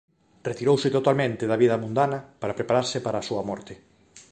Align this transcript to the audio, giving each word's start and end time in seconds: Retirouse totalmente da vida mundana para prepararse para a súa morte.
Retirouse 0.49 0.93
totalmente 0.97 1.43
da 1.49 1.59
vida 1.63 1.81
mundana 1.83 2.19
para 2.41 2.57
prepararse 2.59 2.97
para 3.05 3.17
a 3.19 3.27
súa 3.29 3.43
morte. 3.49 3.73